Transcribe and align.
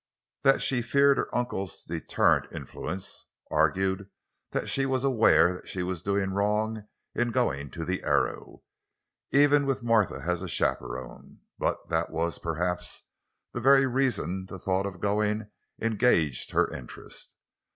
That 0.41 0.63
she 0.63 0.81
feared 0.81 1.19
her 1.19 1.27
uncle's 1.31 1.83
deterrent 1.83 2.51
influence 2.51 3.27
argued 3.51 4.09
that 4.49 4.67
she 4.67 4.87
was 4.87 5.03
aware 5.03 5.53
that 5.53 5.67
she 5.69 5.83
was 5.83 6.01
doing 6.01 6.31
wrong 6.33 6.87
in 7.13 7.29
going 7.29 7.69
to 7.69 7.85
the 7.85 8.01
Arrow—even 8.01 9.67
with 9.67 9.83
Martha 9.83 10.23
as 10.27 10.49
chaperon; 10.49 11.41
but 11.59 11.87
that 11.89 12.09
was, 12.09 12.39
perhaps, 12.39 13.03
the 13.53 13.61
very 13.61 13.85
reason 13.85 14.47
the 14.49 14.57
thought 14.57 14.87
of 14.87 15.01
going 15.01 15.51
engaged 15.79 16.49
her 16.49 16.67
interest. 16.71 17.35